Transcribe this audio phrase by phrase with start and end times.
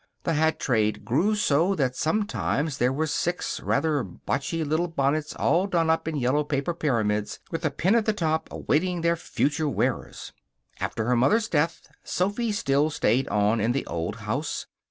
[0.23, 5.67] The hat trade grew so that sometimes there were six rather botchy little bonnets all
[5.67, 9.69] done up in yellow paper pyramids with a pin at the top, awaiting their future
[9.69, 10.33] wearers.
[10.79, 14.65] After her mother's death Sophy still stayed on in the old house.